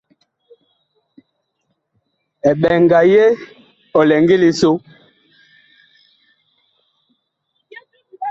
[2.49, 3.23] Eɓɛnga ye
[3.97, 4.71] ɔ lɛ ngili so.